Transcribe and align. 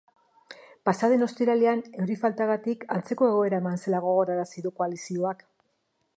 Pasadan 0.89 1.25
otsailean 1.25 1.83
euri 2.05 2.17
faltagatik 2.23 2.87
antzeko 2.97 3.31
egoera 3.35 3.63
eman 3.65 3.79
zela 3.85 4.03
gogorarazi 4.09 4.69
du 4.69 4.75
koalizioak. 4.83 5.47